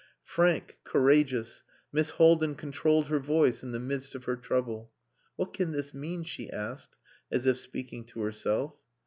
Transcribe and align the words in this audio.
Frank, 0.25 0.79
courageous, 0.83 1.61
Miss 1.93 2.09
Haldin 2.13 2.55
controlled 2.55 3.09
her 3.09 3.19
voice 3.19 3.61
in 3.61 3.71
the 3.71 3.77
midst 3.77 4.15
of 4.15 4.23
her 4.23 4.35
trouble. 4.35 4.91
"What 5.35 5.53
can 5.53 5.73
this 5.73 5.93
mean?" 5.93 6.23
she 6.23 6.49
asked, 6.49 6.97
as 7.31 7.45
if 7.45 7.57
speaking 7.59 8.05
to 8.05 8.21
herself. 8.21 8.79